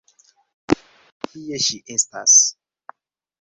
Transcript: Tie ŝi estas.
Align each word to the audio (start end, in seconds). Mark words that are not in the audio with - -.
Tie 1.27 1.59
ŝi 1.67 1.79
estas. 1.97 2.39